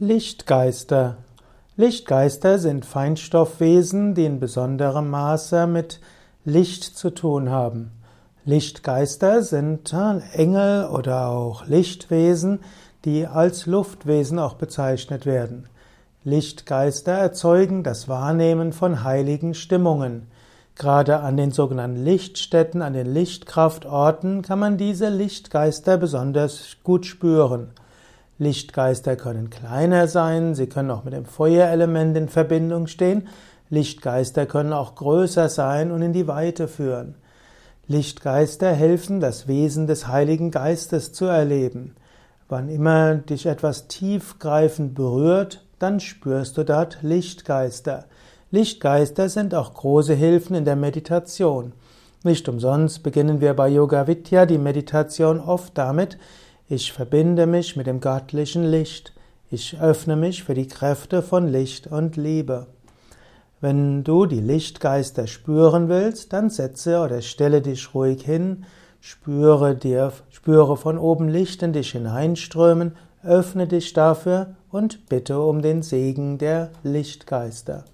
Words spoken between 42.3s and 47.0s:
Wann immer dich etwas tiefgreifend berührt, dann spürst du dort